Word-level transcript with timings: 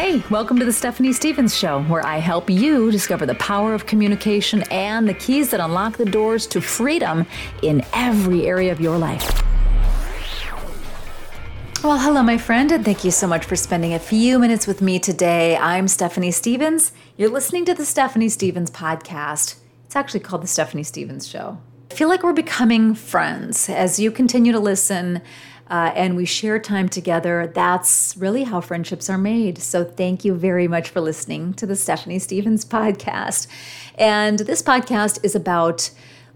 Hey, 0.00 0.22
welcome 0.30 0.58
to 0.58 0.64
the 0.64 0.72
Stephanie 0.72 1.12
Stevens 1.12 1.54
Show, 1.54 1.82
where 1.82 2.04
I 2.06 2.16
help 2.16 2.48
you 2.48 2.90
discover 2.90 3.26
the 3.26 3.34
power 3.34 3.74
of 3.74 3.84
communication 3.84 4.62
and 4.70 5.06
the 5.06 5.12
keys 5.12 5.50
that 5.50 5.60
unlock 5.60 5.98
the 5.98 6.06
doors 6.06 6.46
to 6.46 6.62
freedom 6.62 7.26
in 7.62 7.84
every 7.92 8.46
area 8.46 8.72
of 8.72 8.80
your 8.80 8.96
life. 8.96 9.42
Well, 11.84 11.98
hello, 11.98 12.22
my 12.22 12.38
friend, 12.38 12.72
and 12.72 12.82
thank 12.82 13.04
you 13.04 13.10
so 13.10 13.26
much 13.26 13.44
for 13.44 13.56
spending 13.56 13.92
a 13.92 13.98
few 13.98 14.38
minutes 14.38 14.66
with 14.66 14.80
me 14.80 14.98
today. 14.98 15.58
I'm 15.58 15.86
Stephanie 15.86 16.30
Stevens. 16.30 16.92
You're 17.18 17.28
listening 17.28 17.66
to 17.66 17.74
the 17.74 17.84
Stephanie 17.84 18.30
Stevens 18.30 18.70
podcast. 18.70 19.56
It's 19.84 19.96
actually 19.96 20.20
called 20.20 20.42
the 20.42 20.48
Stephanie 20.48 20.82
Stevens 20.82 21.28
Show. 21.28 21.58
I 21.90 21.94
feel 21.94 22.08
like 22.08 22.22
we're 22.22 22.32
becoming 22.32 22.94
friends 22.94 23.68
as 23.68 24.00
you 24.00 24.10
continue 24.10 24.52
to 24.52 24.60
listen 24.60 25.20
uh, 25.70 25.92
and 25.94 26.16
we 26.16 26.24
share 26.24 26.58
time 26.58 26.88
together. 26.88 27.50
That's 27.54 28.16
really 28.16 28.42
how 28.42 28.60
friendships 28.60 29.08
are 29.08 29.16
made. 29.16 29.58
So, 29.58 29.84
thank 29.84 30.24
you 30.24 30.34
very 30.34 30.66
much 30.66 30.88
for 30.88 31.00
listening 31.00 31.54
to 31.54 31.66
the 31.66 31.76
Stephanie 31.76 32.18
Stevens 32.18 32.64
podcast. 32.64 33.46
And 33.96 34.40
this 34.40 34.62
podcast 34.62 35.24
is 35.24 35.34
about 35.34 35.90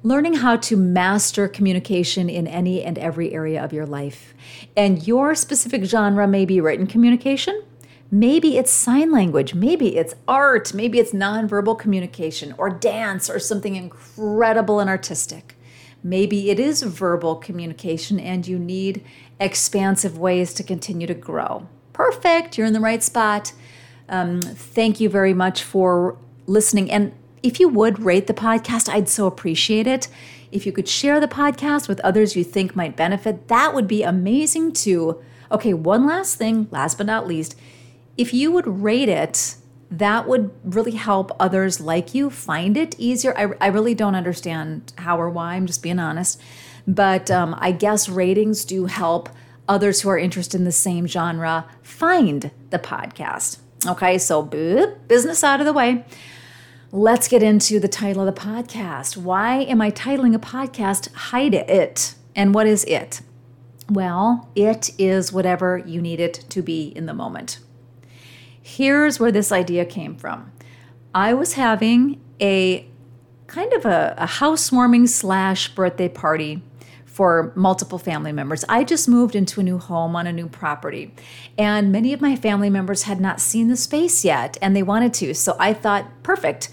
learning 0.04 0.34
how 0.34 0.54
to 0.54 0.76
master 0.76 1.48
communication 1.48 2.28
in 2.28 2.46
any 2.46 2.82
and 2.82 2.98
every 2.98 3.32
area 3.32 3.64
of 3.64 3.72
your 3.72 3.86
life. 3.86 4.34
And 4.76 5.04
your 5.06 5.34
specific 5.34 5.84
genre 5.84 6.28
may 6.28 6.44
be 6.44 6.60
written 6.60 6.86
communication. 6.86 7.62
Maybe 8.10 8.58
it's 8.58 8.70
sign 8.70 9.10
language, 9.10 9.54
maybe 9.54 9.96
it's 9.96 10.14
art, 10.28 10.72
maybe 10.72 11.00
it's 11.00 11.12
nonverbal 11.12 11.76
communication 11.76 12.54
or 12.58 12.70
dance 12.70 13.28
or 13.28 13.40
something 13.40 13.74
incredible 13.74 14.78
and 14.78 14.88
artistic. 14.88 15.56
Maybe 16.06 16.50
it 16.50 16.60
is 16.60 16.82
verbal 16.82 17.36
communication 17.36 18.20
and 18.20 18.46
you 18.46 18.58
need 18.58 19.02
expansive 19.40 20.18
ways 20.18 20.54
to 20.54 20.62
continue 20.62 21.06
to 21.06 21.14
grow. 21.14 21.68
Perfect, 21.92 22.56
you're 22.56 22.66
in 22.66 22.72
the 22.72 22.80
right 22.80 23.02
spot. 23.02 23.52
Um, 24.08 24.40
thank 24.40 25.00
you 25.00 25.08
very 25.08 25.34
much 25.34 25.62
for 25.62 26.16
listening. 26.46 26.90
And 26.90 27.12
if 27.42 27.60
you 27.60 27.68
would 27.68 28.02
rate 28.02 28.26
the 28.26 28.34
podcast, 28.34 28.88
I'd 28.88 29.08
so 29.08 29.26
appreciate 29.26 29.86
it. 29.86 30.08
If 30.50 30.66
you 30.66 30.72
could 30.72 30.88
share 30.88 31.20
the 31.20 31.28
podcast 31.28 31.88
with 31.88 32.00
others 32.00 32.36
you 32.36 32.44
think 32.44 32.76
might 32.76 32.96
benefit, 32.96 33.48
that 33.48 33.74
would 33.74 33.88
be 33.88 34.02
amazing 34.02 34.72
too. 34.72 35.22
Okay, 35.50 35.74
one 35.74 36.06
last 36.06 36.36
thing, 36.36 36.68
last 36.70 36.96
but 36.96 37.06
not 37.06 37.26
least. 37.26 37.56
If 38.16 38.32
you 38.32 38.52
would 38.52 38.82
rate 38.82 39.08
it, 39.08 39.56
that 39.90 40.26
would 40.26 40.50
really 40.64 40.92
help 40.92 41.30
others 41.38 41.80
like 41.80 42.14
you 42.14 42.30
find 42.30 42.76
it 42.76 42.98
easier. 42.98 43.36
I, 43.36 43.54
I 43.60 43.68
really 43.68 43.94
don't 43.94 44.14
understand 44.14 44.92
how 44.98 45.20
or 45.20 45.28
why, 45.28 45.54
I'm 45.54 45.66
just 45.66 45.82
being 45.82 45.98
honest. 45.98 46.40
But 46.86 47.30
um, 47.30 47.54
I 47.58 47.72
guess 47.72 48.08
ratings 48.08 48.64
do 48.64 48.86
help 48.86 49.28
others 49.68 50.02
who 50.02 50.08
are 50.10 50.18
interested 50.18 50.58
in 50.58 50.64
the 50.64 50.72
same 50.72 51.06
genre 51.06 51.66
find 51.82 52.50
the 52.70 52.78
podcast. 52.78 53.58
Okay, 53.86 54.18
so 54.18 54.42
business 54.42 55.44
out 55.44 55.60
of 55.60 55.66
the 55.66 55.72
way. 55.72 56.04
Let's 56.92 57.28
get 57.28 57.42
into 57.42 57.80
the 57.80 57.88
title 57.88 58.26
of 58.26 58.34
the 58.34 58.40
podcast. 58.40 59.16
Why 59.16 59.62
am 59.62 59.80
I 59.80 59.90
titling 59.90 60.34
a 60.34 60.38
podcast 60.38 61.12
Hide 61.12 61.54
It? 61.54 62.14
And 62.36 62.54
what 62.54 62.66
is 62.66 62.84
it? 62.84 63.20
Well, 63.90 64.48
it 64.54 64.90
is 64.96 65.32
whatever 65.32 65.82
you 65.84 66.00
need 66.00 66.20
it 66.20 66.44
to 66.50 66.62
be 66.62 66.88
in 66.88 67.06
the 67.06 67.14
moment. 67.14 67.58
Here's 68.62 69.20
where 69.20 69.32
this 69.32 69.52
idea 69.52 69.84
came 69.84 70.16
from. 70.16 70.52
I 71.14 71.34
was 71.34 71.54
having 71.54 72.20
a 72.40 72.86
kind 73.46 73.72
of 73.74 73.84
a, 73.84 74.14
a 74.16 74.26
housewarming 74.26 75.06
slash 75.06 75.74
birthday 75.74 76.08
party 76.08 76.62
for 77.14 77.52
multiple 77.54 77.96
family 77.96 78.32
members. 78.32 78.64
I 78.68 78.82
just 78.82 79.08
moved 79.08 79.36
into 79.36 79.60
a 79.60 79.62
new 79.62 79.78
home 79.78 80.16
on 80.16 80.26
a 80.26 80.32
new 80.32 80.48
property, 80.48 81.14
and 81.56 81.92
many 81.92 82.12
of 82.12 82.20
my 82.20 82.34
family 82.34 82.68
members 82.68 83.04
had 83.04 83.20
not 83.20 83.40
seen 83.40 83.68
the 83.68 83.76
space 83.76 84.24
yet 84.24 84.58
and 84.60 84.74
they 84.74 84.82
wanted 84.82 85.14
to. 85.14 85.32
So 85.32 85.54
I 85.60 85.74
thought, 85.74 86.10
perfect, 86.24 86.70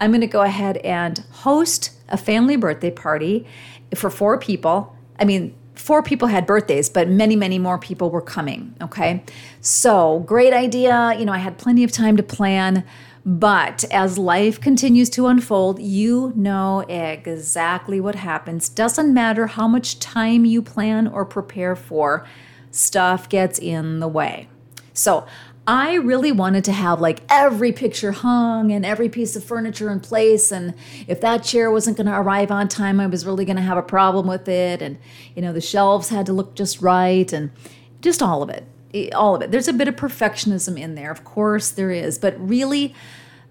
I'm 0.00 0.10
going 0.10 0.22
to 0.22 0.26
go 0.26 0.40
ahead 0.40 0.78
and 0.78 1.18
host 1.30 1.90
a 2.08 2.16
family 2.16 2.56
birthday 2.56 2.90
party 2.90 3.46
for 3.94 4.08
four 4.08 4.38
people. 4.38 4.96
I 5.18 5.26
mean, 5.26 5.54
four 5.74 6.02
people 6.02 6.28
had 6.28 6.46
birthdays, 6.46 6.88
but 6.88 7.10
many, 7.10 7.36
many 7.36 7.58
more 7.58 7.76
people 7.76 8.08
were 8.08 8.22
coming. 8.22 8.74
Okay. 8.80 9.22
So 9.60 10.20
great 10.20 10.54
idea. 10.54 11.14
You 11.18 11.26
know, 11.26 11.32
I 11.32 11.38
had 11.38 11.58
plenty 11.58 11.84
of 11.84 11.92
time 11.92 12.16
to 12.16 12.22
plan. 12.22 12.82
But 13.24 13.84
as 13.92 14.18
life 14.18 14.60
continues 14.60 15.08
to 15.10 15.28
unfold, 15.28 15.80
you 15.80 16.32
know 16.34 16.80
exactly 16.88 18.00
what 18.00 18.16
happens. 18.16 18.68
Doesn't 18.68 19.14
matter 19.14 19.46
how 19.46 19.68
much 19.68 20.00
time 20.00 20.44
you 20.44 20.60
plan 20.60 21.06
or 21.06 21.24
prepare 21.24 21.76
for, 21.76 22.26
stuff 22.72 23.28
gets 23.28 23.58
in 23.58 24.00
the 24.00 24.08
way. 24.08 24.48
So 24.92 25.24
I 25.66 25.94
really 25.94 26.32
wanted 26.32 26.64
to 26.64 26.72
have 26.72 27.00
like 27.00 27.20
every 27.28 27.70
picture 27.70 28.10
hung 28.10 28.72
and 28.72 28.84
every 28.84 29.08
piece 29.08 29.36
of 29.36 29.44
furniture 29.44 29.90
in 29.90 30.00
place. 30.00 30.50
And 30.50 30.74
if 31.06 31.20
that 31.20 31.44
chair 31.44 31.70
wasn't 31.70 31.96
going 31.96 32.08
to 32.08 32.18
arrive 32.18 32.50
on 32.50 32.66
time, 32.66 32.98
I 32.98 33.06
was 33.06 33.24
really 33.24 33.44
going 33.44 33.56
to 33.56 33.62
have 33.62 33.78
a 33.78 33.82
problem 33.82 34.26
with 34.26 34.48
it. 34.48 34.82
And, 34.82 34.98
you 35.36 35.42
know, 35.42 35.52
the 35.52 35.60
shelves 35.60 36.08
had 36.08 36.26
to 36.26 36.32
look 36.32 36.56
just 36.56 36.82
right 36.82 37.32
and 37.32 37.52
just 38.00 38.20
all 38.20 38.42
of 38.42 38.50
it. 38.50 38.64
All 39.14 39.34
of 39.34 39.42
it. 39.42 39.50
There's 39.50 39.68
a 39.68 39.72
bit 39.72 39.88
of 39.88 39.96
perfectionism 39.96 40.78
in 40.78 40.94
there. 40.94 41.10
Of 41.10 41.24
course, 41.24 41.70
there 41.70 41.90
is. 41.90 42.18
But 42.18 42.38
really, 42.38 42.94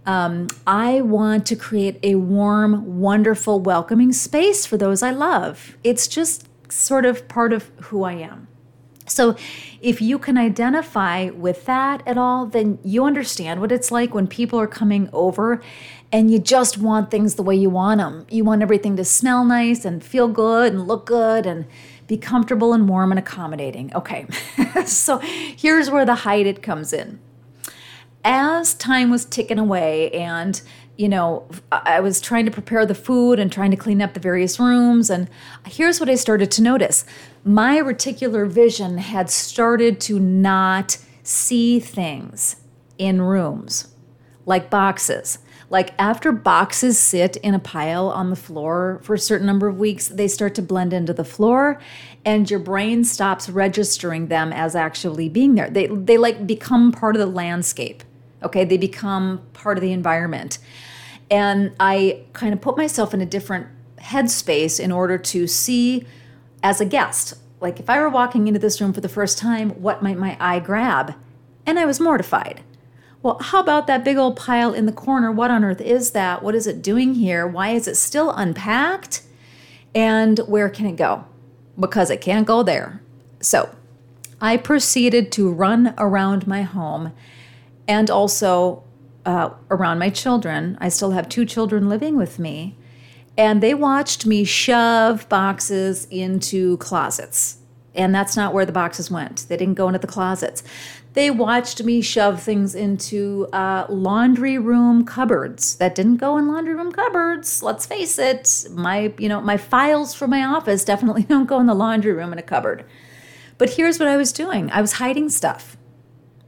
um, 0.05 0.47
I 0.65 1.01
want 1.01 1.45
to 1.47 1.55
create 1.55 1.99
a 2.03 2.15
warm, 2.15 2.99
wonderful, 2.99 3.59
welcoming 3.59 4.13
space 4.13 4.65
for 4.65 4.77
those 4.77 5.03
I 5.03 5.11
love. 5.11 5.77
It's 5.83 6.07
just 6.07 6.47
sort 6.71 7.05
of 7.05 7.27
part 7.27 7.53
of 7.53 7.69
who 7.81 8.03
I 8.03 8.13
am. 8.13 8.47
So, 9.07 9.35
if 9.81 10.01
you 10.01 10.17
can 10.17 10.37
identify 10.37 11.31
with 11.31 11.65
that 11.65 12.01
at 12.07 12.17
all, 12.17 12.45
then 12.45 12.79
you 12.83 13.03
understand 13.03 13.59
what 13.59 13.71
it's 13.71 13.91
like 13.91 14.13
when 14.13 14.27
people 14.27 14.59
are 14.59 14.67
coming 14.67 15.09
over 15.11 15.61
and 16.11 16.31
you 16.31 16.39
just 16.39 16.77
want 16.77 17.11
things 17.11 17.35
the 17.35 17.43
way 17.43 17.55
you 17.55 17.69
want 17.69 17.99
them. 17.99 18.25
You 18.29 18.43
want 18.43 18.61
everything 18.61 18.95
to 18.97 19.05
smell 19.05 19.43
nice 19.43 19.85
and 19.85 20.03
feel 20.03 20.27
good 20.27 20.71
and 20.71 20.87
look 20.87 21.05
good 21.05 21.45
and 21.45 21.65
be 22.11 22.17
comfortable 22.17 22.73
and 22.73 22.89
warm 22.89 23.09
and 23.13 23.17
accommodating. 23.17 23.89
Okay, 23.95 24.27
so 24.85 25.19
here's 25.19 25.89
where 25.89 26.03
the 26.03 26.13
hide 26.13 26.45
it 26.45 26.61
comes 26.61 26.91
in. 26.91 27.21
As 28.25 28.73
time 28.73 29.09
was 29.09 29.23
ticking 29.23 29.57
away 29.57 30.11
and 30.11 30.61
you 30.97 31.07
know, 31.07 31.47
I 31.71 32.01
was 32.01 32.19
trying 32.19 32.43
to 32.45 32.51
prepare 32.51 32.85
the 32.85 32.93
food 32.93 33.39
and 33.39 33.49
trying 33.49 33.71
to 33.71 33.77
clean 33.77 34.01
up 34.01 34.13
the 34.13 34.19
various 34.19 34.59
rooms. 34.59 35.09
And 35.09 35.29
here's 35.65 36.01
what 36.01 36.09
I 36.09 36.15
started 36.15 36.51
to 36.51 36.61
notice 36.61 37.05
my 37.45 37.77
reticular 37.77 38.45
vision 38.45 38.97
had 38.97 39.29
started 39.29 40.01
to 40.01 40.19
not 40.19 40.97
see 41.23 41.79
things 41.79 42.57
in 42.97 43.21
rooms 43.21 43.87
like 44.45 44.69
boxes. 44.69 45.39
Like 45.71 45.93
after 45.97 46.33
boxes 46.33 46.99
sit 46.99 47.37
in 47.37 47.53
a 47.53 47.59
pile 47.59 48.09
on 48.09 48.29
the 48.29 48.35
floor 48.35 48.99
for 49.03 49.13
a 49.13 49.19
certain 49.19 49.47
number 49.47 49.69
of 49.69 49.79
weeks, 49.79 50.09
they 50.09 50.27
start 50.27 50.53
to 50.55 50.61
blend 50.61 50.91
into 50.91 51.13
the 51.13 51.23
floor 51.23 51.79
and 52.25 52.51
your 52.51 52.59
brain 52.59 53.05
stops 53.05 53.47
registering 53.47 54.27
them 54.27 54.51
as 54.51 54.75
actually 54.75 55.29
being 55.29 55.55
there. 55.55 55.69
They 55.69 55.87
they 55.87 56.17
like 56.17 56.45
become 56.45 56.91
part 56.91 57.15
of 57.15 57.21
the 57.21 57.25
landscape. 57.25 58.03
Okay? 58.43 58.65
They 58.65 58.75
become 58.75 59.43
part 59.53 59.77
of 59.77 59.81
the 59.81 59.93
environment. 59.93 60.57
And 61.29 61.73
I 61.79 62.23
kind 62.33 62.53
of 62.53 62.59
put 62.59 62.75
myself 62.75 63.13
in 63.13 63.21
a 63.21 63.25
different 63.25 63.67
headspace 63.97 64.77
in 64.77 64.91
order 64.91 65.17
to 65.17 65.47
see 65.47 66.05
as 66.61 66.81
a 66.81 66.85
guest. 66.85 67.35
Like 67.61 67.79
if 67.79 67.89
I 67.89 67.97
were 68.01 68.09
walking 68.09 68.49
into 68.49 68.59
this 68.59 68.81
room 68.81 68.91
for 68.91 68.99
the 68.99 69.07
first 69.07 69.37
time, 69.37 69.69
what 69.81 70.03
might 70.03 70.17
my 70.17 70.35
eye 70.37 70.59
grab? 70.59 71.15
And 71.65 71.79
I 71.79 71.85
was 71.85 72.01
mortified. 72.01 72.61
Well, 73.23 73.37
how 73.39 73.59
about 73.59 73.85
that 73.87 74.03
big 74.03 74.17
old 74.17 74.35
pile 74.35 74.73
in 74.73 74.87
the 74.87 74.91
corner? 74.91 75.31
What 75.31 75.51
on 75.51 75.63
earth 75.63 75.81
is 75.81 76.11
that? 76.11 76.41
What 76.41 76.55
is 76.55 76.65
it 76.65 76.81
doing 76.81 77.13
here? 77.15 77.45
Why 77.45 77.69
is 77.69 77.87
it 77.87 77.95
still 77.95 78.31
unpacked? 78.31 79.21
And 79.93 80.39
where 80.39 80.69
can 80.69 80.87
it 80.87 80.95
go? 80.95 81.25
Because 81.79 82.09
it 82.09 82.21
can't 82.21 82.47
go 82.47 82.63
there. 82.63 83.01
So 83.39 83.69
I 84.39 84.57
proceeded 84.57 85.31
to 85.33 85.51
run 85.51 85.93
around 85.99 86.47
my 86.47 86.63
home 86.63 87.13
and 87.87 88.09
also 88.09 88.83
uh, 89.25 89.51
around 89.69 89.99
my 89.99 90.09
children. 90.09 90.77
I 90.81 90.89
still 90.89 91.11
have 91.11 91.29
two 91.29 91.45
children 91.45 91.89
living 91.89 92.17
with 92.17 92.39
me. 92.39 92.75
And 93.37 93.61
they 93.61 93.73
watched 93.73 94.25
me 94.25 94.43
shove 94.43 95.29
boxes 95.29 96.05
into 96.09 96.77
closets. 96.77 97.57
And 97.93 98.15
that's 98.15 98.37
not 98.37 98.53
where 98.53 98.65
the 98.65 98.71
boxes 98.71 99.11
went. 99.11 99.45
They 99.49 99.57
didn't 99.57 99.73
go 99.73 99.87
into 99.87 99.99
the 99.99 100.07
closets. 100.07 100.63
They 101.13 101.29
watched 101.29 101.83
me 101.83 102.01
shove 102.01 102.41
things 102.41 102.73
into 102.73 103.47
uh, 103.51 103.85
laundry 103.89 104.57
room 104.57 105.03
cupboards 105.03 105.75
that 105.75 105.93
didn't 105.93 106.17
go 106.17 106.37
in 106.37 106.47
laundry 106.47 106.73
room 106.73 106.93
cupboards. 106.93 107.61
Let's 107.61 107.85
face 107.85 108.17
it, 108.17 108.65
my 108.71 109.13
you 109.17 109.27
know 109.27 109.41
my 109.41 109.57
files 109.57 110.13
from 110.13 110.29
my 110.29 110.43
office 110.43 110.85
definitely 110.85 111.23
don't 111.29 111.47
go 111.47 111.59
in 111.59 111.65
the 111.65 111.73
laundry 111.73 112.13
room 112.13 112.31
in 112.31 112.39
a 112.39 112.43
cupboard. 112.43 112.85
But 113.57 113.71
here's 113.71 113.99
what 113.99 114.07
I 114.07 114.15
was 114.15 114.31
doing: 114.31 114.71
I 114.71 114.79
was 114.79 114.93
hiding 114.93 115.29
stuff. 115.29 115.75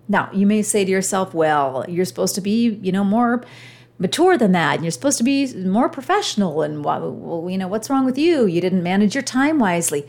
Now, 0.07 0.29
you 0.33 0.45
may 0.45 0.61
say 0.61 0.83
to 0.85 0.91
yourself, 0.91 1.33
well, 1.33 1.85
you're 1.87 2.05
supposed 2.05 2.35
to 2.35 2.41
be, 2.41 2.77
you 2.81 2.91
know, 2.91 3.03
more 3.03 3.43
mature 3.99 4.37
than 4.37 4.51
that 4.51 4.75
and 4.75 4.83
you're 4.83 4.91
supposed 4.91 5.17
to 5.17 5.23
be 5.23 5.53
more 5.53 5.87
professional 5.87 6.61
and 6.61 6.83
well, 6.83 7.47
you 7.49 7.57
know, 7.57 7.67
what's 7.67 7.89
wrong 7.89 8.05
with 8.05 8.17
you? 8.17 8.45
You 8.45 8.59
didn't 8.59 8.83
manage 8.83 9.15
your 9.15 9.21
time 9.21 9.59
wisely. 9.59 10.05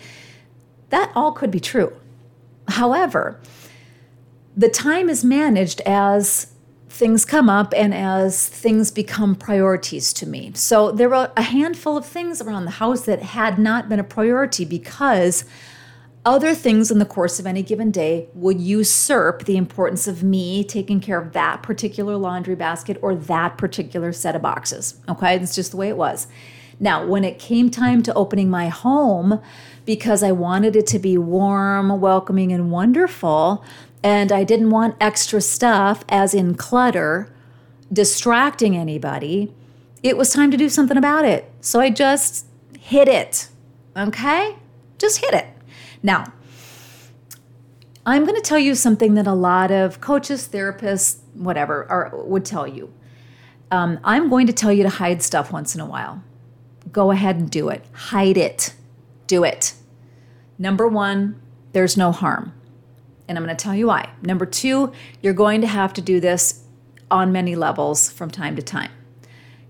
That 0.95 1.11
all 1.17 1.33
could 1.33 1.51
be 1.51 1.59
true. 1.59 1.93
However, 2.69 3.41
the 4.57 4.69
time 4.69 5.09
is 5.09 5.25
managed 5.25 5.81
as 5.81 6.53
things 6.89 7.25
come 7.25 7.51
up 7.51 7.75
and 7.77 7.93
as 7.93 8.47
things 8.49 8.93
become 8.93 9.35
priorities 9.35 10.13
to 10.13 10.25
me. 10.25 10.53
So 10.55 10.93
there 10.93 11.09
were 11.09 11.33
a 11.37 11.43
handful 11.43 11.97
of 11.97 12.07
things 12.07 12.41
around 12.41 12.65
the 12.65 12.79
house 12.83 13.07
that 13.07 13.23
had 13.23 13.59
not 13.59 13.89
been 13.89 13.99
a 13.99 14.05
priority 14.05 14.65
because 14.65 15.45
other 16.25 16.55
things 16.55 16.93
in 16.93 17.01
the 17.01 17.05
course 17.05 17.41
of 17.41 17.47
any 17.47 17.65
given 17.65 17.91
day 17.91 18.29
would 18.33 18.61
usurp 18.61 19.47
the 19.47 19.57
importance 19.57 20.07
of 20.07 20.23
me 20.23 20.63
taking 20.63 21.01
care 21.01 21.21
of 21.21 21.33
that 21.33 21.61
particular 21.65 22.15
laundry 22.15 22.55
basket 22.55 22.99
or 23.03 23.17
that 23.17 23.59
particular 23.59 24.13
set 24.13 24.37
of 24.37 24.43
boxes. 24.43 24.95
Okay, 25.09 25.35
it's 25.35 25.57
just 25.57 25.73
the 25.73 25.77
way 25.77 25.89
it 25.89 25.97
was. 25.97 26.29
Now, 26.81 27.07
when 27.07 27.25
it 27.25 27.39
came 27.39 27.71
time 27.71 28.03
to 28.03 28.15
opening 28.15 28.51
my 28.51 28.69
home, 28.69 29.41
because 29.85 30.23
I 30.23 30.33
wanted 30.33 30.77
it 30.77 30.87
to 30.89 30.99
be 30.99 31.19
warm, 31.19 32.01
welcoming, 32.01 32.53
and 32.53 32.71
wonderful, 32.71 33.65
and 34.03 34.33
I 34.33 34.45
didn't 34.45 34.71
want 34.71 34.97
extra 35.01 35.41
stuff, 35.41 36.05
as 36.09 36.35
in 36.35 36.55
clutter, 36.55 37.33
distracting 37.93 38.77
anybody, 38.77 39.55
it 40.03 40.17
was 40.17 40.31
time 40.33 40.51
to 40.51 40.57
do 40.57 40.69
something 40.69 40.97
about 40.97 41.25
it. 41.25 41.51
So 41.61 41.81
I 41.81 41.91
just 41.91 42.47
hit 42.79 43.09
it. 43.09 43.49
Okay? 43.97 44.57
Just 44.99 45.19
hit 45.19 45.33
it. 45.33 45.47
Now, 46.03 46.33
I'm 48.05 48.25
going 48.25 48.37
to 48.37 48.47
tell 48.47 48.59
you 48.59 48.75
something 48.75 49.15
that 49.15 49.27
a 49.27 49.33
lot 49.33 49.71
of 49.71 50.01
coaches, 50.01 50.47
therapists, 50.47 51.21
whatever, 51.33 51.91
are, 51.91 52.13
would 52.15 52.45
tell 52.45 52.67
you. 52.67 52.93
Um, 53.71 53.99
I'm 54.05 54.29
going 54.29 54.47
to 54.47 54.53
tell 54.53 54.71
you 54.73 54.83
to 54.83 54.91
hide 54.91 55.23
stuff 55.23 55.51
once 55.51 55.75
in 55.75 55.81
a 55.81 55.87
while. 55.87 56.23
Go 56.95 57.11
ahead 57.11 57.37
and 57.37 57.51
do 57.51 57.69
it. 57.69 57.85
Hide 57.93 58.39
it. 58.39 58.73
Do 59.27 59.43
it. 59.43 59.75
Number 60.59 60.87
one, 60.87 61.41
there's 61.73 61.97
no 61.97 62.13
harm. 62.13 62.55
And 63.27 63.37
I'm 63.37 63.45
going 63.45 63.55
to 63.55 63.61
tell 63.61 63.75
you 63.75 63.89
why. 63.89 64.11
Number 64.23 64.47
two, 64.47 64.93
you're 65.21 65.35
going 65.35 65.61
to 65.61 65.67
have 65.67 65.93
to 65.95 66.01
do 66.01 66.21
this 66.21 66.63
on 67.11 67.33
many 67.33 67.57
levels 67.57 68.11
from 68.11 68.31
time 68.31 68.55
to 68.55 68.63
time. 68.63 68.93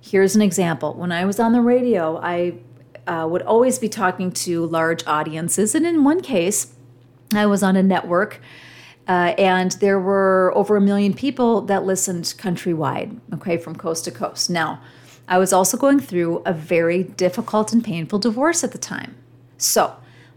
Here's 0.01 0.37
an 0.37 0.43
example. 0.43 0.93
When 0.93 1.13
I 1.13 1.25
was 1.25 1.41
on 1.41 1.53
the 1.53 1.63
radio, 1.63 2.21
I 2.23 2.59
uh, 3.07 3.27
would 3.31 3.43
always 3.43 3.79
be 3.79 3.89
talking 3.89 4.31
to 4.33 4.67
large 4.67 5.03
audiences. 5.07 5.75
And 5.75 5.87
in 5.87 6.05
one 6.05 6.21
case, 6.21 6.75
I 7.33 7.47
was 7.47 7.63
on 7.63 7.75
a 7.75 7.83
network 7.83 8.41
uh, 9.09 9.35
and 9.39 9.73
there 9.73 9.99
were 9.99 10.53
over 10.55 10.77
a 10.77 10.81
million 10.81 11.15
people 11.15 11.63
that 11.63 11.85
listened 11.85 12.25
countrywide, 12.37 13.19
okay, 13.33 13.57
from 13.57 13.77
coast 13.77 14.05
to 14.05 14.11
coast. 14.11 14.51
Now, 14.51 14.83
I 15.29 15.39
was 15.39 15.53
also 15.53 15.77
going 15.77 16.01
through 16.01 16.43
a 16.45 16.53
very 16.53 17.03
difficult 17.03 17.73
and 17.73 17.83
painful 17.83 18.19
divorce 18.19 18.63
at 18.63 18.73
the 18.73 18.79
time. 18.79 19.17
So, 19.57 19.97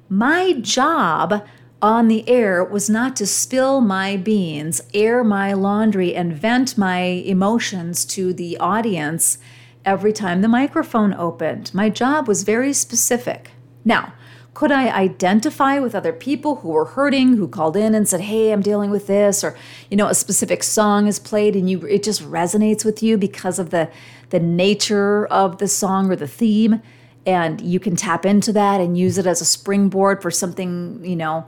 my 0.10 0.54
job 0.54 1.46
on 1.82 2.08
the 2.08 2.28
air 2.28 2.64
was 2.64 2.90
not 2.90 3.16
to 3.18 3.28
spill 3.28 3.82
my 3.82 4.18
beans, 4.18 4.82
air 4.94 5.24
my 5.24 5.54
laundry, 5.54 6.16
and 6.16 6.34
vent 6.34 6.78
my 6.78 7.00
emotions 7.00 8.06
to 8.06 8.34
the 8.34 8.58
audience 8.58 9.38
every 9.86 10.14
time 10.14 10.42
the 10.42 10.48
microphone 10.48 11.14
opened. 11.14 11.74
My 11.74 11.90
job 11.90 12.28
was 12.28 12.44
very 12.44 12.74
specific. 12.74 13.52
Now, 13.86 14.14
could 14.58 14.72
I 14.72 14.90
identify 14.90 15.78
with 15.78 15.94
other 15.94 16.12
people 16.12 16.56
who 16.56 16.70
were 16.70 16.86
hurting, 16.86 17.38
who 17.38 17.48
called 17.48 17.78
in 17.78 17.94
and 17.94 18.08
said, 18.08 18.22
"Hey, 18.22 18.52
I'm 18.52 18.64
dealing 18.64 18.90
with 18.90 19.06
this," 19.06 19.44
or 19.44 19.56
you 19.92 19.96
know, 19.96 20.08
a 20.08 20.16
specific 20.16 20.64
song 20.64 21.06
is 21.06 21.20
played 21.20 21.56
and 21.56 21.70
you 21.70 21.82
it 21.82 22.02
just 22.02 22.24
resonates 22.24 22.84
with 22.84 23.04
you 23.04 23.20
because 23.20 23.60
of 23.60 23.70
the 23.70 23.88
the 24.32 24.40
nature 24.40 25.28
of 25.28 25.60
the 25.60 25.68
song 25.68 26.10
or 26.10 26.16
the 26.16 26.28
theme, 26.28 26.82
and 27.24 27.62
you 27.62 27.80
can 27.80 27.96
tap 27.96 28.26
into 28.26 28.52
that 28.52 28.82
and 28.82 28.98
use 28.98 29.20
it 29.20 29.28
as 29.28 29.42
a 29.42 29.46
springboard 29.46 30.24
for 30.24 30.32
something 30.32 31.02
you 31.04 31.16
know 31.16 31.46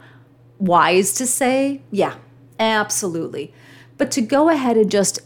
wise 0.60 1.12
to 1.14 1.26
say? 1.26 1.82
Yeah, 1.90 2.14
absolutely. 2.60 3.52
But 3.98 4.12
to 4.12 4.22
go 4.22 4.50
ahead 4.50 4.78
and 4.78 4.92
just 4.92 5.18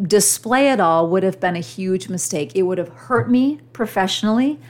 display 0.00 0.70
it 0.70 0.78
all 0.78 1.08
would 1.08 1.24
have 1.24 1.40
been 1.40 1.56
a 1.56 1.66
huge 1.76 2.08
mistake. 2.08 2.52
It 2.54 2.62
would 2.62 2.78
have 2.78 2.90
hurt 2.90 3.28
me 3.28 3.58
professionally 3.72 4.60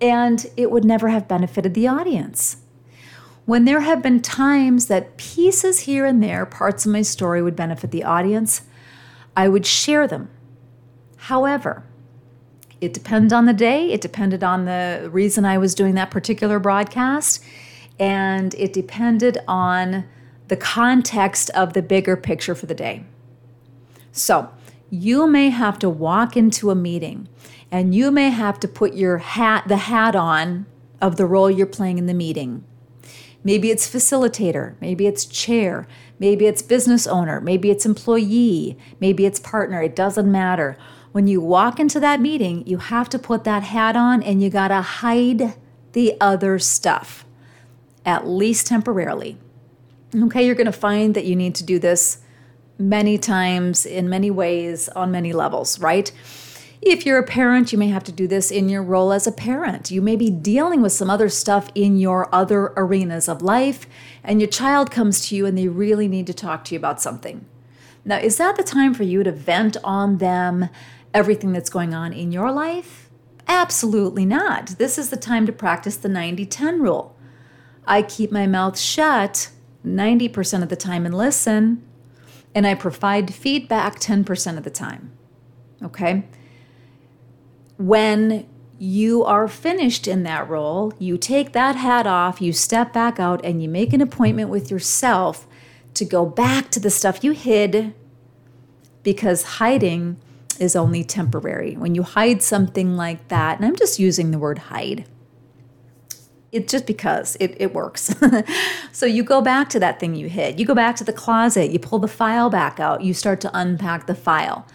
and 0.00 0.46
it 0.56 0.70
would 0.70 0.84
never 0.84 1.08
have 1.08 1.28
benefited 1.28 1.74
the 1.74 1.86
audience. 1.86 2.58
When 3.44 3.64
there 3.64 3.80
have 3.80 4.02
been 4.02 4.22
times 4.22 4.86
that 4.86 5.16
pieces 5.16 5.80
here 5.80 6.04
and 6.04 6.22
there, 6.22 6.46
parts 6.46 6.86
of 6.86 6.92
my 6.92 7.02
story 7.02 7.42
would 7.42 7.56
benefit 7.56 7.90
the 7.90 8.04
audience, 8.04 8.62
I 9.36 9.48
would 9.48 9.66
share 9.66 10.06
them. 10.06 10.30
However, 11.16 11.84
it 12.80 12.94
depended 12.94 13.32
on 13.32 13.46
the 13.46 13.52
day, 13.52 13.92
it 13.92 14.00
depended 14.00 14.42
on 14.42 14.64
the 14.64 15.08
reason 15.12 15.44
I 15.44 15.58
was 15.58 15.74
doing 15.74 15.94
that 15.96 16.10
particular 16.10 16.58
broadcast, 16.58 17.44
and 17.98 18.54
it 18.54 18.72
depended 18.72 19.38
on 19.46 20.04
the 20.48 20.56
context 20.56 21.50
of 21.50 21.74
the 21.74 21.82
bigger 21.82 22.16
picture 22.16 22.54
for 22.54 22.66
the 22.66 22.74
day. 22.74 23.04
So, 24.12 24.50
you 24.90 25.26
may 25.26 25.50
have 25.50 25.78
to 25.78 25.88
walk 25.88 26.36
into 26.36 26.70
a 26.70 26.74
meeting 26.74 27.28
and 27.70 27.94
you 27.94 28.10
may 28.10 28.30
have 28.30 28.58
to 28.60 28.68
put 28.68 28.94
your 28.94 29.18
hat 29.18 29.64
the 29.68 29.76
hat 29.76 30.16
on 30.16 30.66
of 31.00 31.16
the 31.16 31.26
role 31.26 31.50
you're 31.50 31.66
playing 31.66 31.98
in 31.98 32.06
the 32.06 32.14
meeting. 32.14 32.64
Maybe 33.42 33.70
it's 33.70 33.88
facilitator, 33.88 34.74
maybe 34.80 35.06
it's 35.06 35.24
chair, 35.24 35.86
maybe 36.18 36.46
it's 36.46 36.60
business 36.60 37.06
owner, 37.06 37.40
maybe 37.40 37.70
it's 37.70 37.86
employee, 37.86 38.76
maybe 38.98 39.24
it's 39.24 39.40
partner, 39.40 39.80
it 39.80 39.96
doesn't 39.96 40.30
matter. 40.30 40.76
When 41.12 41.26
you 41.26 41.40
walk 41.40 41.80
into 41.80 41.98
that 42.00 42.20
meeting, 42.20 42.66
you 42.66 42.78
have 42.78 43.08
to 43.10 43.18
put 43.18 43.44
that 43.44 43.62
hat 43.62 43.96
on 43.96 44.22
and 44.22 44.42
you 44.42 44.50
got 44.50 44.68
to 44.68 44.82
hide 44.82 45.54
the 45.92 46.16
other 46.20 46.58
stuff, 46.58 47.24
at 48.04 48.26
least 48.26 48.66
temporarily. 48.66 49.38
Okay, 50.14 50.44
you're 50.44 50.54
going 50.54 50.66
to 50.66 50.72
find 50.72 51.14
that 51.14 51.24
you 51.24 51.34
need 51.34 51.54
to 51.54 51.64
do 51.64 51.78
this 51.78 52.18
many 52.80 53.18
times 53.18 53.86
in 53.86 54.08
many 54.08 54.30
ways 54.30 54.88
on 54.90 55.10
many 55.10 55.32
levels, 55.32 55.78
right? 55.78 56.10
If 56.82 57.04
you're 57.04 57.18
a 57.18 57.26
parent, 57.26 57.72
you 57.72 57.78
may 57.78 57.88
have 57.88 58.04
to 58.04 58.12
do 58.12 58.26
this 58.26 58.50
in 58.50 58.70
your 58.70 58.82
role 58.82 59.12
as 59.12 59.26
a 59.26 59.32
parent. 59.32 59.90
You 59.90 60.00
may 60.00 60.16
be 60.16 60.30
dealing 60.30 60.80
with 60.80 60.92
some 60.92 61.10
other 61.10 61.28
stuff 61.28 61.68
in 61.74 61.98
your 61.98 62.34
other 62.34 62.72
arenas 62.74 63.28
of 63.28 63.42
life, 63.42 63.86
and 64.24 64.40
your 64.40 64.48
child 64.48 64.90
comes 64.90 65.28
to 65.28 65.36
you 65.36 65.44
and 65.44 65.58
they 65.58 65.68
really 65.68 66.08
need 66.08 66.26
to 66.28 66.34
talk 66.34 66.64
to 66.64 66.74
you 66.74 66.78
about 66.78 67.02
something. 67.02 67.44
Now, 68.02 68.16
is 68.16 68.38
that 68.38 68.56
the 68.56 68.62
time 68.62 68.94
for 68.94 69.02
you 69.02 69.22
to 69.22 69.30
vent 69.30 69.76
on 69.84 70.18
them 70.18 70.70
everything 71.12 71.52
that's 71.52 71.68
going 71.68 71.92
on 71.92 72.14
in 72.14 72.32
your 72.32 72.50
life? 72.50 73.10
Absolutely 73.46 74.24
not. 74.24 74.78
This 74.78 74.96
is 74.96 75.10
the 75.10 75.18
time 75.18 75.44
to 75.44 75.52
practice 75.52 75.96
the 75.96 76.08
90 76.08 76.46
10 76.46 76.80
rule. 76.80 77.14
I 77.86 78.00
keep 78.00 78.32
my 78.32 78.46
mouth 78.46 78.78
shut 78.78 79.50
90% 79.84 80.62
of 80.62 80.68
the 80.70 80.76
time 80.76 81.04
and 81.04 81.16
listen, 81.16 81.82
and 82.54 82.66
I 82.66 82.74
provide 82.74 83.32
feedback 83.32 83.98
10% 83.98 84.58
of 84.58 84.64
the 84.64 84.70
time. 84.70 85.12
Okay? 85.82 86.24
When 87.76 88.46
you 88.78 89.24
are 89.24 89.46
finished 89.46 90.08
in 90.08 90.22
that 90.24 90.48
role, 90.48 90.92
you 90.98 91.18
take 91.18 91.52
that 91.52 91.76
hat 91.76 92.06
off, 92.06 92.40
you 92.40 92.52
step 92.52 92.92
back 92.92 93.20
out, 93.20 93.44
and 93.44 93.62
you 93.62 93.68
make 93.68 93.92
an 93.92 94.00
appointment 94.00 94.48
with 94.48 94.70
yourself 94.70 95.46
to 95.94 96.04
go 96.04 96.24
back 96.24 96.70
to 96.70 96.80
the 96.80 96.90
stuff 96.90 97.22
you 97.22 97.32
hid 97.32 97.94
because 99.02 99.42
hiding 99.42 100.16
is 100.58 100.76
only 100.76 101.04
temporary. 101.04 101.74
When 101.76 101.94
you 101.94 102.02
hide 102.02 102.42
something 102.42 102.96
like 102.96 103.28
that, 103.28 103.56
and 103.56 103.66
I'm 103.66 103.76
just 103.76 103.98
using 103.98 104.30
the 104.30 104.38
word 104.38 104.58
hide, 104.58 105.06
it 106.52 106.68
just 106.68 106.86
because 106.86 107.36
it, 107.38 107.56
it 107.58 107.72
works. 107.72 108.14
so 108.92 109.06
you 109.06 109.22
go 109.22 109.40
back 109.40 109.68
to 109.70 109.80
that 109.80 110.00
thing 110.00 110.14
you 110.14 110.28
hid. 110.28 110.58
You 110.58 110.66
go 110.66 110.74
back 110.74 110.96
to 110.96 111.04
the 111.04 111.12
closet, 111.12 111.70
you 111.70 111.78
pull 111.78 111.98
the 111.98 112.08
file 112.08 112.50
back 112.50 112.80
out, 112.80 113.02
you 113.02 113.14
start 113.14 113.40
to 113.42 113.50
unpack 113.54 114.06
the 114.06 114.14
file. 114.14 114.66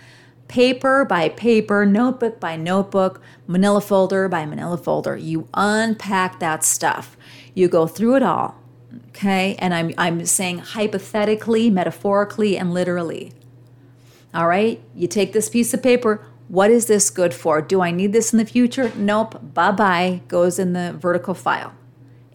Paper 0.48 1.06
by 1.06 1.30
paper, 1.30 1.86
notebook 1.86 2.40
by 2.40 2.56
notebook, 2.56 3.20
manila 3.48 3.82
folder 3.82 4.30
by 4.30 4.46
manila 4.46 4.78
folder. 4.78 5.18
You 5.18 5.48
unpack 5.54 6.40
that 6.40 6.64
stuff. 6.64 7.18
You 7.54 7.68
go 7.68 7.88
through 7.88 8.18
it 8.18 8.24
all. 8.24 8.56
Okay? 9.10 9.56
And 9.60 9.74
I'm 9.74 9.94
I'm 9.98 10.26
saying 10.26 10.60
hypothetically, 10.60 11.70
metaphorically, 11.70 12.58
and 12.58 12.74
literally. 12.74 13.34
All 14.34 14.48
right? 14.48 14.82
You 14.94 15.08
take 15.08 15.34
this 15.34 15.50
piece 15.50 15.74
of 15.74 15.82
paper, 15.82 16.26
what 16.48 16.70
is 16.70 16.86
this 16.86 17.10
good 17.10 17.34
for? 17.34 17.62
Do 17.62 17.82
I 17.82 17.92
need 17.92 18.14
this 18.14 18.32
in 18.32 18.40
the 18.40 18.46
future? 18.46 18.92
Nope. 18.96 19.54
Bye 19.54 19.72
bye. 19.72 20.22
Goes 20.28 20.60
in 20.60 20.74
the 20.74 20.96
vertical 21.00 21.34
file, 21.34 21.74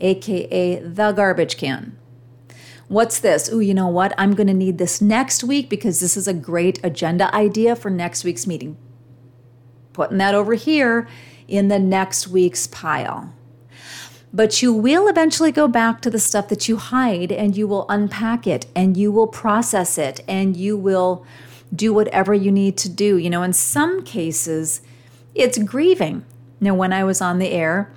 aka 0.00 0.80
the 0.80 1.12
garbage 1.12 1.56
can. 1.56 1.96
What's 2.88 3.20
this? 3.20 3.48
Oh, 3.52 3.60
you 3.60 3.72
know 3.72 3.86
what? 3.86 4.12
I'm 4.18 4.34
going 4.34 4.48
to 4.48 4.52
need 4.52 4.78
this 4.78 5.00
next 5.00 5.44
week 5.44 5.70
because 5.70 6.00
this 6.00 6.16
is 6.16 6.26
a 6.26 6.34
great 6.34 6.80
agenda 6.82 7.32
idea 7.32 7.76
for 7.76 7.88
next 7.88 8.24
week's 8.24 8.48
meeting. 8.48 8.76
Putting 9.92 10.18
that 10.18 10.34
over 10.34 10.54
here 10.54 11.06
in 11.46 11.68
the 11.68 11.78
next 11.78 12.26
week's 12.26 12.66
pile. 12.66 13.32
But 14.32 14.60
you 14.60 14.72
will 14.72 15.06
eventually 15.06 15.52
go 15.52 15.68
back 15.68 16.00
to 16.02 16.10
the 16.10 16.18
stuff 16.18 16.48
that 16.48 16.68
you 16.68 16.78
hide 16.78 17.30
and 17.30 17.56
you 17.56 17.68
will 17.68 17.86
unpack 17.88 18.44
it 18.48 18.66
and 18.74 18.96
you 18.96 19.12
will 19.12 19.28
process 19.28 19.96
it 19.96 20.20
and 20.26 20.56
you 20.56 20.76
will 20.76 21.24
do 21.74 21.92
whatever 21.92 22.34
you 22.34 22.50
need 22.50 22.76
to 22.78 22.88
do. 22.88 23.16
You 23.16 23.30
know, 23.30 23.42
in 23.42 23.52
some 23.52 24.02
cases, 24.02 24.80
it's 25.34 25.58
grieving. 25.58 26.24
Now, 26.60 26.74
when 26.74 26.92
I 26.92 27.04
was 27.04 27.20
on 27.20 27.38
the 27.38 27.50
air 27.50 27.92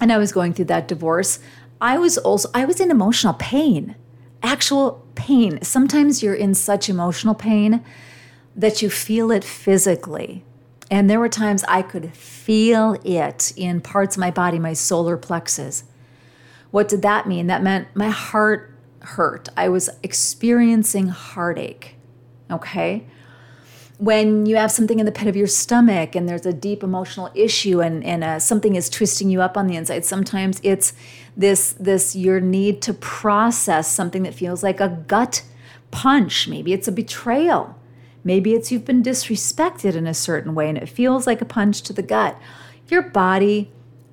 and 0.00 0.12
I 0.12 0.18
was 0.18 0.32
going 0.32 0.54
through 0.54 0.66
that 0.66 0.88
divorce, 0.88 1.38
I 1.80 1.98
was 1.98 2.18
also 2.18 2.48
I 2.54 2.64
was 2.64 2.80
in 2.80 2.90
emotional 2.90 3.34
pain. 3.34 3.96
actual 4.42 5.04
pain. 5.14 5.62
Sometimes 5.62 6.22
you're 6.22 6.34
in 6.34 6.54
such 6.54 6.88
emotional 6.88 7.34
pain 7.34 7.84
that 8.56 8.82
you 8.82 8.90
feel 8.90 9.30
it 9.30 9.44
physically. 9.44 10.44
And 10.90 11.08
there 11.08 11.20
were 11.20 11.28
times 11.28 11.64
I 11.68 11.82
could 11.82 12.14
feel 12.14 12.98
it 13.04 13.52
in 13.56 13.80
parts 13.80 14.16
of 14.16 14.20
my 14.20 14.30
body, 14.30 14.58
my 14.58 14.74
solar 14.74 15.16
plexus. 15.16 15.84
What 16.70 16.88
did 16.88 17.02
that 17.02 17.26
mean? 17.26 17.46
That 17.46 17.62
meant 17.62 17.88
my 17.94 18.10
heart 18.10 18.74
hurt. 19.00 19.48
I 19.56 19.68
was 19.68 19.88
experiencing 20.02 21.08
heartache. 21.08 21.96
Okay? 22.52 23.06
When 23.98 24.46
you 24.46 24.56
have 24.56 24.72
something 24.72 24.98
in 24.98 25.06
the 25.06 25.12
pit 25.12 25.28
of 25.28 25.36
your 25.36 25.46
stomach 25.46 26.16
and 26.16 26.28
there's 26.28 26.46
a 26.46 26.52
deep 26.52 26.82
emotional 26.82 27.30
issue 27.34 27.80
and, 27.80 28.02
and 28.02 28.24
uh, 28.24 28.38
something 28.40 28.74
is 28.74 28.90
twisting 28.90 29.30
you 29.30 29.40
up 29.40 29.56
on 29.56 29.68
the 29.68 29.76
inside, 29.76 30.04
sometimes 30.04 30.60
it's 30.62 30.92
this, 31.36 31.72
this 31.78 32.16
your 32.16 32.40
need 32.40 32.82
to 32.82 32.94
process 32.94 33.86
something 33.92 34.24
that 34.24 34.34
feels 34.34 34.62
like 34.62 34.80
a 34.80 34.88
gut 35.06 35.44
punch. 35.92 36.48
Maybe 36.48 36.72
it's 36.72 36.88
a 36.88 36.92
betrayal. 36.92 37.78
Maybe 38.24 38.54
it's 38.54 38.72
you've 38.72 38.84
been 38.84 39.02
disrespected 39.02 39.94
in 39.94 40.06
a 40.06 40.14
certain 40.14 40.54
way 40.54 40.68
and 40.68 40.78
it 40.78 40.88
feels 40.88 41.26
like 41.26 41.40
a 41.40 41.44
punch 41.46 41.82
to 41.82 41.92
the 41.92 42.02
gut. 42.02 42.40
Your 42.88 43.02
body 43.02 43.70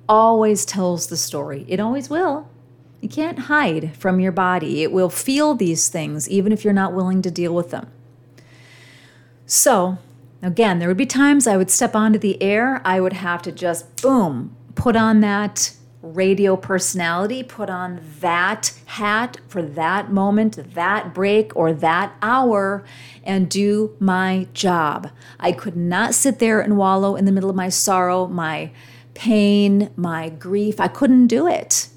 always 0.08 0.64
tells 0.64 1.06
the 1.06 1.16
story, 1.16 1.64
it 1.68 1.80
always 1.80 2.10
will. 2.10 2.48
You 3.00 3.08
can't 3.08 3.38
hide 3.40 3.96
from 3.96 4.20
your 4.20 4.32
body. 4.32 4.82
It 4.82 4.92
will 4.92 5.08
feel 5.08 5.54
these 5.54 5.88
things 5.88 6.28
even 6.28 6.52
if 6.52 6.64
you're 6.64 6.72
not 6.72 6.92
willing 6.92 7.22
to 7.22 7.30
deal 7.30 7.54
with 7.54 7.70
them. 7.70 7.90
So, 9.52 9.98
again, 10.42 10.78
there 10.78 10.86
would 10.86 10.96
be 10.96 11.06
times 11.06 11.48
I 11.48 11.56
would 11.56 11.72
step 11.72 11.96
onto 11.96 12.20
the 12.20 12.40
air, 12.40 12.80
I 12.84 13.00
would 13.00 13.14
have 13.14 13.42
to 13.42 13.50
just 13.50 14.00
boom, 14.00 14.54
put 14.76 14.94
on 14.94 15.22
that 15.22 15.72
radio 16.02 16.56
personality, 16.56 17.42
put 17.42 17.68
on 17.68 18.00
that 18.20 18.72
hat 18.86 19.38
for 19.48 19.60
that 19.60 20.12
moment, 20.12 20.74
that 20.74 21.12
break, 21.12 21.54
or 21.56 21.72
that 21.72 22.14
hour, 22.22 22.84
and 23.24 23.50
do 23.50 23.96
my 23.98 24.46
job. 24.54 25.10
I 25.40 25.50
could 25.50 25.76
not 25.76 26.14
sit 26.14 26.38
there 26.38 26.60
and 26.60 26.76
wallow 26.76 27.16
in 27.16 27.24
the 27.24 27.32
middle 27.32 27.50
of 27.50 27.56
my 27.56 27.70
sorrow, 27.70 28.28
my 28.28 28.70
pain, 29.14 29.90
my 29.96 30.28
grief. 30.28 30.78
I 30.78 30.86
couldn't 30.86 31.26
do 31.26 31.48
it. 31.48 31.88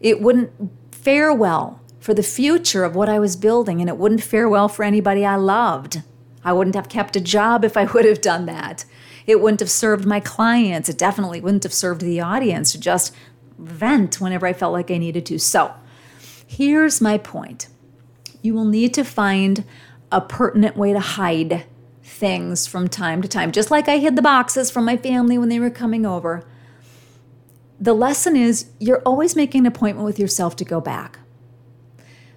It 0.00 0.20
wouldn't 0.20 0.50
fare 0.90 1.32
well 1.32 1.80
for 2.00 2.14
the 2.14 2.24
future 2.24 2.82
of 2.82 2.96
what 2.96 3.08
I 3.08 3.20
was 3.20 3.36
building, 3.36 3.80
and 3.80 3.88
it 3.88 3.96
wouldn't 3.96 4.24
fare 4.24 4.48
well 4.48 4.68
for 4.68 4.82
anybody 4.82 5.24
I 5.24 5.36
loved. 5.36 6.02
I 6.44 6.52
wouldn't 6.52 6.76
have 6.76 6.88
kept 6.88 7.16
a 7.16 7.20
job 7.20 7.64
if 7.64 7.76
I 7.76 7.84
would 7.84 8.04
have 8.04 8.20
done 8.20 8.46
that. 8.46 8.84
It 9.26 9.40
wouldn't 9.40 9.60
have 9.60 9.70
served 9.70 10.04
my 10.04 10.20
clients. 10.20 10.88
It 10.88 10.98
definitely 10.98 11.40
wouldn't 11.40 11.62
have 11.62 11.72
served 11.72 12.02
the 12.02 12.20
audience 12.20 12.72
to 12.72 12.80
just 12.80 13.14
vent 13.58 14.20
whenever 14.20 14.46
I 14.46 14.52
felt 14.52 14.72
like 14.72 14.90
I 14.90 14.98
needed 14.98 15.24
to. 15.26 15.38
So, 15.38 15.72
here's 16.46 17.00
my 17.00 17.18
point 17.18 17.68
you 18.42 18.52
will 18.52 18.66
need 18.66 18.92
to 18.92 19.04
find 19.04 19.64
a 20.12 20.20
pertinent 20.20 20.76
way 20.76 20.92
to 20.92 21.00
hide 21.00 21.64
things 22.02 22.66
from 22.66 22.88
time 22.88 23.22
to 23.22 23.28
time, 23.28 23.50
just 23.50 23.70
like 23.70 23.88
I 23.88 23.98
hid 23.98 24.16
the 24.16 24.22
boxes 24.22 24.70
from 24.70 24.84
my 24.84 24.98
family 24.98 25.38
when 25.38 25.48
they 25.48 25.58
were 25.58 25.70
coming 25.70 26.04
over. 26.04 26.44
The 27.80 27.94
lesson 27.94 28.36
is 28.36 28.66
you're 28.78 29.02
always 29.06 29.34
making 29.34 29.60
an 29.60 29.66
appointment 29.66 30.04
with 30.04 30.18
yourself 30.18 30.56
to 30.56 30.64
go 30.64 30.80
back. 30.80 31.18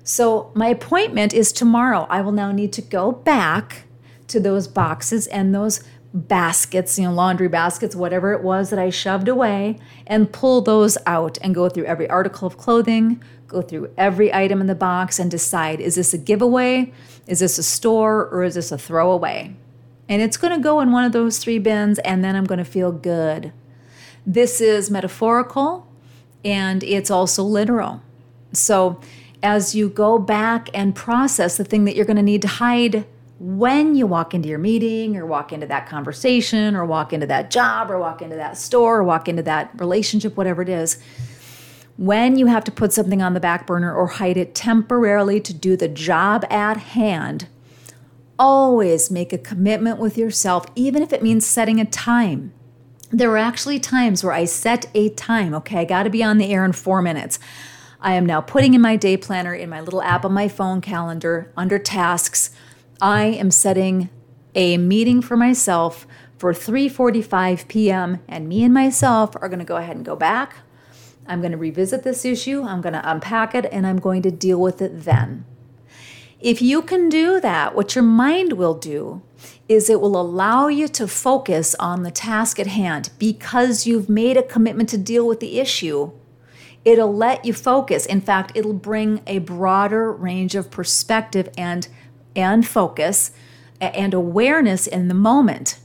So, 0.04 0.52
my 0.56 0.68
appointment 0.68 1.34
is 1.34 1.52
tomorrow. 1.52 2.08
I 2.10 2.22
will 2.22 2.32
now 2.32 2.54
need 2.54 2.72
to 2.74 2.82
go 2.82 3.12
back 3.12 3.84
to 4.28 4.40
those 4.40 4.68
boxes 4.68 5.28
and 5.28 5.54
those 5.54 5.84
baskets, 6.14 6.98
you 6.98 7.06
know, 7.06 7.14
laundry 7.14 7.48
baskets, 7.48 7.96
whatever 7.96 8.34
it 8.34 8.44
was 8.44 8.70
that 8.70 8.80
I 8.80 8.90
shoved 8.90 9.28
away, 9.28 9.78
and 10.06 10.32
pull 10.32 10.62
those 10.62 10.98
out 11.06 11.38
and 11.42 11.54
go 11.54 11.70
through 11.70 11.86
every 11.86 12.10
article 12.10 12.48
of 12.48 12.58
clothing, 12.58 13.22
go 13.48 13.62
through 13.62 13.92
every 13.98 14.34
item 14.34 14.62
in 14.62 14.68
the 14.68 14.76
box 14.76 15.20
and 15.20 15.30
decide 15.30 15.80
is 15.80 15.96
this 15.96 16.14
a 16.14 16.18
giveaway, 16.18 16.92
is 17.28 17.40
this 17.40 17.58
a 17.58 17.64
store, 17.64 18.28
or 18.28 18.44
is 18.44 18.56
this 18.56 18.72
a 18.72 18.78
throwaway? 18.78 19.56
And 20.10 20.22
it's 20.22 20.38
going 20.38 20.54
to 20.54 20.64
go 20.64 20.80
in 20.80 20.92
one 20.92 21.04
of 21.04 21.12
those 21.12 21.38
three 21.38 21.60
bins, 21.60 22.00
and 22.00 22.24
then 22.24 22.36
I'm 22.36 22.46
going 22.46 22.60
to 22.60 22.66
feel 22.66 22.92
good. 22.92 23.52
This 24.26 24.60
is 24.60 24.90
metaphorical 24.90 25.88
and 26.44 26.84
it's 26.84 27.12
also 27.12 27.44
literal. 27.44 28.02
So, 28.54 29.00
as 29.44 29.76
you 29.76 29.88
go 29.90 30.18
back 30.18 30.70
and 30.74 30.96
process 30.96 31.58
the 31.58 31.64
thing 31.64 31.86
that 31.86 31.96
you're 31.96 32.06
going 32.06 32.18
to 32.18 32.24
need 32.24 32.42
to 32.42 32.48
hide 32.48 33.06
when 33.40 33.96
you 33.96 34.08
walk 34.08 34.34
into 34.34 34.50
your 34.50 34.58
meeting 34.58 35.16
or 35.16 35.26
walk 35.26 35.54
into 35.54 35.68
that 35.68 35.88
conversation 35.88 36.76
or 36.76 36.86
walk 36.86 37.14
into 37.14 37.28
that 37.28 37.52
job 37.52 37.92
or 37.92 38.00
walk 38.00 38.22
into 38.22 38.36
that 38.36 38.58
store 38.58 38.98
or 38.98 39.04
walk 39.04 39.28
into 39.28 39.44
that 39.44 39.70
relationship, 39.76 40.36
whatever 40.36 40.62
it 40.62 40.70
is, 40.70 40.98
when 41.98 42.38
you 42.38 42.48
have 42.48 42.64
to 42.64 42.72
put 42.72 42.94
something 42.94 43.22
on 43.22 43.34
the 43.34 43.40
back 43.40 43.68
burner 43.68 43.94
or 43.94 44.08
hide 44.08 44.38
it 44.38 44.56
temporarily 44.56 45.40
to 45.42 45.54
do 45.54 45.76
the 45.76 45.88
job 45.88 46.46
at 46.50 46.78
hand, 46.78 47.48
always 48.40 49.12
make 49.12 49.34
a 49.34 49.38
commitment 49.38 50.00
with 50.00 50.18
yourself, 50.18 50.66
even 50.76 51.04
if 51.04 51.14
it 51.14 51.24
means 51.24 51.46
setting 51.46 51.80
a 51.80 51.86
time. 51.86 52.54
There 53.10 53.30
were 53.30 53.38
actually 53.38 53.80
times 53.80 54.24
where 54.24 54.34
I 54.34 54.46
set 54.46 54.88
a 54.94 55.10
time, 55.10 55.54
okay, 55.56 55.80
I 55.80 55.86
got 55.86 56.04
to 56.04 56.10
be 56.10 56.24
on 56.24 56.38
the 56.38 56.52
air 56.52 56.66
in 56.66 56.74
four 56.74 57.02
minutes. 57.02 57.40
I 58.00 58.14
am 58.14 58.26
now 58.26 58.42
putting 58.42 58.74
in 58.74 58.82
my 58.82 58.96
day 58.96 59.18
planner 59.18 59.56
in 59.56 59.70
my 59.70 59.82
little 59.82 60.02
app 60.02 60.26
on 60.26 60.34
my 60.34 60.48
phone 60.48 60.82
calendar 60.82 61.52
under 61.56 61.80
tasks 61.80 62.52
I 63.02 63.26
am 63.26 63.52
setting 63.52 64.10
a 64.56 64.78
meeting 64.78 65.22
for 65.22 65.38
myself 65.38 66.08
for 66.38 66.54
3:45 66.54 67.68
p.m. 67.68 68.20
and 68.28 68.48
me 68.48 68.64
and 68.64 68.74
myself 68.74 69.36
are 69.36 69.50
going 69.50 69.60
to 69.60 69.66
go 69.66 69.78
ahead 69.78 69.96
and 69.96 70.06
go 70.06 70.16
back. 70.16 70.58
I'm 71.28 71.42
going 71.42 71.52
to 71.52 71.58
revisit 71.58 72.04
this 72.04 72.26
issue, 72.26 72.64
I'm 72.64 72.82
going 72.82 72.94
to 72.94 73.12
unpack 73.12 73.54
it 73.54 73.66
and 73.72 73.86
I'm 73.86 74.00
going 74.00 74.22
to 74.24 74.32
deal 74.32 74.60
with 74.60 74.82
it 74.82 75.04
then. 75.04 75.46
If 76.40 76.62
you 76.62 76.82
can 76.82 77.10
do 77.10 77.40
that, 77.40 77.76
what 77.76 77.96
your 77.96 78.04
mind 78.04 78.54
will 78.54 78.76
do 78.76 79.22
is 79.68 79.90
it 79.90 80.00
will 80.00 80.20
allow 80.20 80.68
you 80.68 80.88
to 80.88 81.08
focus 81.08 81.76
on 81.76 82.04
the 82.04 82.12
task 82.12 82.60
at 82.60 82.68
hand 82.68 83.10
because 83.20 83.86
you've 83.86 84.08
made 84.08 84.38
a 84.38 84.44
commitment 84.44 84.90
to 84.90 84.98
deal 84.98 85.28
with 85.28 85.40
the 85.40 85.60
issue. 85.60 86.12
It'll 86.86 87.14
let 87.14 87.44
you 87.44 87.54
focus. 87.54 88.06
In 88.06 88.22
fact, 88.22 88.52
it'll 88.56 88.74
bring 88.74 89.22
a 89.28 89.40
broader 89.40 90.12
range 90.12 90.56
of 90.56 90.72
perspective 90.72 91.50
and 91.58 91.88
and 92.38 92.66
focus 92.66 93.32
and 93.82 94.14
awareness 94.14 94.88
in 94.88 95.08
the 95.08 95.14
moment. 95.14 95.80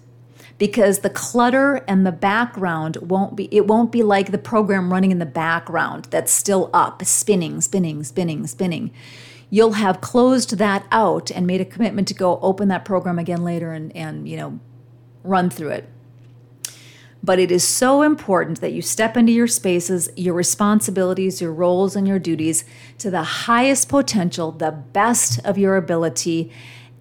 Because 0.59 1.01
the 1.01 1.11
clutter 1.11 1.83
and 1.89 2.07
the 2.07 2.13
background 2.13 2.97
won't 2.99 3.35
be 3.35 3.49
it 3.51 3.67
won't 3.67 3.91
be 3.91 4.05
like 4.05 4.31
the 4.31 4.39
program 4.39 4.93
running 4.93 5.11
in 5.11 5.19
the 5.19 5.27
background 5.27 6.07
that's 6.11 6.31
still 6.31 6.71
up 6.73 7.05
spinning 7.05 7.61
spinning 7.61 8.05
spinning 8.05 8.47
spinning. 8.47 8.93
You'll 9.51 9.73
have 9.73 10.01
closed 10.01 10.59
that 10.59 10.87
out 10.93 11.33
and 11.33 11.49
made 11.49 11.61
a 11.61 11.65
commitment 11.65 12.07
to 12.09 12.15
go 12.15 12.39
open 12.41 12.69
that 12.69 12.85
program 12.85 13.19
again 13.19 13.43
later 13.43 13.73
and 13.73 13.97
and 13.97 14.29
you 14.29 14.37
know 14.37 14.61
run 15.25 15.51
through 15.51 15.71
it 15.71 15.89
but 17.23 17.39
it 17.39 17.53
is 17.53 17.67
so 17.67 18.03
important 18.03 18.61
that 18.61 18.73
you 18.73 18.83
step 18.83 19.17
into 19.17 19.33
your 19.33 19.47
spaces, 19.47 20.11
your 20.17 20.35
responsibilities, 20.35 21.41
your 21.41 21.53
roles, 21.53 21.95
and 21.95 22.09
your 22.09 22.19
duties 22.19 22.65
to 22.99 23.11
the 23.11 23.23
highest 23.23 23.89
potential, 23.89 24.51
the 24.51 24.73
best 24.73 25.39
of 25.45 25.57
your 25.57 25.77
ability, 25.77 26.51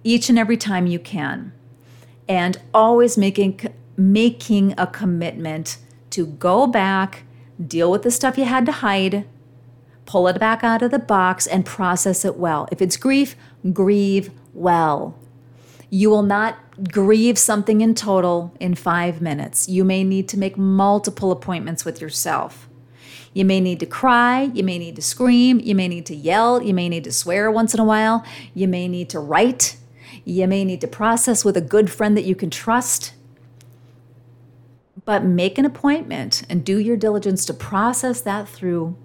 each 0.04 0.28
and 0.28 0.38
every 0.38 0.56
time 0.56 0.86
you 0.86 0.98
can. 0.98 1.52
And 2.28 2.56
always 2.72 3.18
making, 3.18 3.60
making 3.96 4.74
a 4.78 4.86
commitment 4.86 5.78
to 6.10 6.26
go 6.26 6.66
back, 6.68 7.24
deal 7.64 7.90
with 7.90 8.02
the 8.02 8.10
stuff 8.10 8.38
you 8.38 8.44
had 8.44 8.64
to 8.66 8.72
hide, 8.72 9.26
pull 10.06 10.28
it 10.28 10.38
back 10.38 10.62
out 10.62 10.82
of 10.82 10.92
the 10.92 10.98
box, 10.98 11.46
and 11.46 11.66
process 11.66 12.24
it 12.24 12.36
well. 12.36 12.68
If 12.70 12.80
it's 12.80 12.96
grief, 12.96 13.34
grieve 13.72 14.30
well. 14.54 15.18
You 15.94 16.08
will 16.08 16.22
not 16.22 16.56
grieve 16.90 17.36
something 17.36 17.82
in 17.82 17.94
total 17.94 18.56
in 18.58 18.74
five 18.76 19.20
minutes. 19.20 19.68
You 19.68 19.84
may 19.84 20.04
need 20.04 20.26
to 20.30 20.38
make 20.38 20.56
multiple 20.56 21.30
appointments 21.30 21.84
with 21.84 22.00
yourself. 22.00 22.66
You 23.34 23.44
may 23.44 23.60
need 23.60 23.78
to 23.80 23.86
cry, 23.86 24.44
you 24.54 24.64
may 24.64 24.78
need 24.78 24.96
to 24.96 25.02
scream, 25.02 25.60
you 25.60 25.74
may 25.74 25.88
need 25.88 26.06
to 26.06 26.14
yell, 26.14 26.62
you 26.62 26.72
may 26.72 26.88
need 26.88 27.04
to 27.04 27.12
swear 27.12 27.50
once 27.50 27.74
in 27.74 27.80
a 27.80 27.84
while, 27.84 28.24
you 28.54 28.66
may 28.66 28.88
need 28.88 29.10
to 29.10 29.20
write, 29.20 29.76
you 30.24 30.48
may 30.48 30.64
need 30.64 30.80
to 30.80 30.88
process 30.88 31.44
with 31.44 31.58
a 31.58 31.60
good 31.60 31.90
friend 31.90 32.16
that 32.16 32.24
you 32.24 32.34
can 32.34 32.48
trust. 32.48 33.12
But 35.04 35.24
make 35.26 35.58
an 35.58 35.66
appointment 35.66 36.42
and 36.48 36.64
do 36.64 36.78
your 36.78 36.96
diligence 36.96 37.44
to 37.44 37.54
process 37.54 38.22
that 38.22 38.48
through 38.48 38.96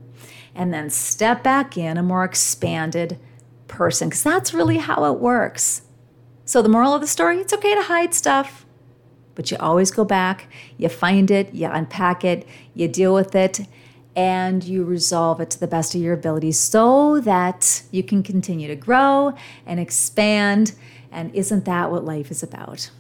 and 0.56 0.74
then 0.74 0.90
step 0.90 1.44
back 1.44 1.78
in 1.78 1.98
a 1.98 2.04
more 2.04 2.24
expanded 2.24 3.20
person 3.68 4.08
because 4.08 4.24
that's 4.24 4.54
really 4.54 4.78
how 4.78 5.04
it 5.04 5.20
works. 5.20 5.82
So, 6.48 6.62
the 6.62 6.70
moral 6.70 6.94
of 6.94 7.02
the 7.02 7.08
story 7.08 7.40
it's 7.40 7.52
okay 7.52 7.76
to 7.76 7.82
hide 7.82 8.14
stuff, 8.14 8.66
but 9.36 9.52
you 9.52 9.58
always 9.60 9.92
go 9.92 10.06
back, 10.06 10.48
you 10.78 10.88
find 10.88 11.30
it, 11.30 11.54
you 11.54 11.68
unpack 11.68 12.24
it, 12.24 12.48
you 12.74 12.88
deal 12.88 13.14
with 13.14 13.36
it, 13.36 13.68
and 14.16 14.64
you 14.64 14.86
resolve 14.86 15.42
it 15.42 15.50
to 15.50 15.60
the 15.60 15.68
best 15.68 15.94
of 15.94 16.00
your 16.00 16.14
ability 16.14 16.54
so 16.54 17.20
that 17.20 17.84
you 17.92 18.02
can 18.02 18.24
continue 18.24 18.70
to 18.70 18.78
grow 18.78 19.34
and 19.66 19.78
expand. 19.78 20.74
And 21.12 21.36
isn't 21.36 21.66
that 21.66 21.92
what 21.92 22.06
life 22.06 22.32
is 22.32 22.42
about? 22.42 22.92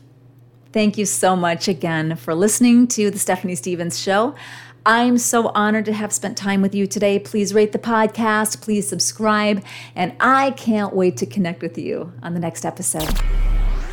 Thank 0.74 0.98
you 0.98 1.06
so 1.06 1.38
much 1.38 1.70
again 1.70 2.18
for 2.18 2.36
listening 2.36 2.86
to 2.90 3.10
the 3.10 3.18
Stephanie 3.18 3.56
Stevens 3.56 3.98
Show. 3.98 4.36
I'm 4.88 5.18
so 5.18 5.50
honored 5.50 5.84
to 5.88 5.92
have 5.92 6.14
spent 6.14 6.38
time 6.38 6.62
with 6.62 6.74
you 6.74 6.88
today. 6.88 7.20
Please 7.20 7.54
rate 7.54 7.74
the 7.74 7.78
podcast, 7.78 8.62
please 8.62 8.88
subscribe, 8.88 9.62
and 9.98 10.14
I 10.22 10.52
can't 10.52 10.96
wait 10.96 11.18
to 11.18 11.26
connect 11.26 11.62
with 11.62 11.78
you 11.78 12.14
on 12.24 12.34
the 12.34 12.40
next 12.40 12.64
episode. 12.64 13.10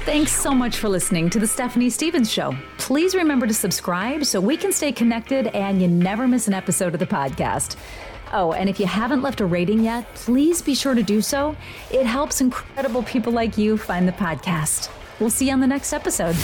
Thanks 0.05 0.31
so 0.31 0.55
much 0.55 0.77
for 0.77 0.89
listening 0.89 1.31
to 1.31 1.41
The 1.41 1.49
Stephanie 1.49 1.91
Stevens 1.91 2.31
Show. 2.31 2.57
Please 2.79 3.17
remember 3.17 3.49
to 3.49 3.53
subscribe 3.53 4.25
so 4.25 4.41
we 4.41 4.57
can 4.57 4.71
stay 4.71 4.93
connected 4.93 5.49
and 5.49 5.83
you 5.83 5.89
never 5.89 6.29
miss 6.29 6.47
an 6.47 6.55
episode 6.55 6.95
of 6.95 7.01
the 7.01 7.07
podcast. 7.07 7.75
Oh, 8.33 8.53
and 8.53 8.69
if 8.69 8.79
you 8.79 8.87
haven't 8.87 9.23
left 9.23 9.41
a 9.41 9.47
rating 9.47 9.83
yet, 9.83 10.15
please 10.15 10.63
be 10.63 10.77
sure 10.77 10.95
to 10.95 11.03
do 11.03 11.21
so. 11.21 11.57
It 11.91 12.07
helps 12.07 12.41
incredible 12.41 13.03
people 13.03 13.33
like 13.33 13.59
you 13.59 13.77
find 13.77 14.07
the 14.07 14.13
podcast. 14.13 14.91
We'll 15.19 15.31
see 15.31 15.47
you 15.49 15.55
on 15.55 15.59
the 15.59 15.67
next 15.67 15.93
episode. 15.93 16.37